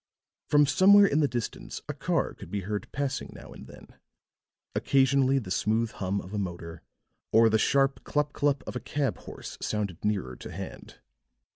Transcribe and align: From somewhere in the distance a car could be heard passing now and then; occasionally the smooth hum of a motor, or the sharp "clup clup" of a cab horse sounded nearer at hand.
From 0.47 0.65
somewhere 0.65 1.05
in 1.05 1.19
the 1.19 1.27
distance 1.27 1.83
a 1.87 1.93
car 1.93 2.33
could 2.33 2.49
be 2.49 2.61
heard 2.61 2.91
passing 2.91 3.31
now 3.35 3.51
and 3.51 3.67
then; 3.67 3.85
occasionally 4.73 5.37
the 5.37 5.51
smooth 5.51 5.91
hum 5.91 6.19
of 6.21 6.33
a 6.33 6.39
motor, 6.39 6.81
or 7.31 7.51
the 7.51 7.59
sharp 7.59 8.03
"clup 8.03 8.31
clup" 8.33 8.63
of 8.65 8.75
a 8.75 8.79
cab 8.79 9.19
horse 9.19 9.59
sounded 9.61 10.03
nearer 10.03 10.33
at 10.33 10.41
hand. 10.41 10.95